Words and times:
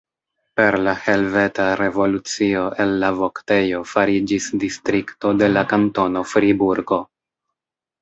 Per 0.59 0.77
la 0.85 0.93
Helveta 1.01 1.67
Revolucio 1.81 2.63
el 2.87 2.95
la 3.05 3.13
voktejo 3.19 3.83
fariĝis 3.93 4.51
distrikto 4.67 5.37
de 5.45 5.55
la 5.57 5.69
kantono 5.77 6.29
Friburgo. 6.35 7.03